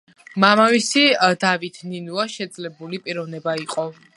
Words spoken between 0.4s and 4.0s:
მამამისი, დავით ნინუა, შეძლებული პიროვნება იყო.